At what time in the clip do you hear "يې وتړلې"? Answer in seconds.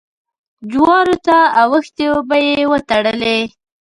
2.47-3.37